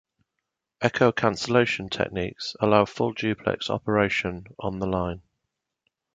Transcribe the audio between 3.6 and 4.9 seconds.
operation on the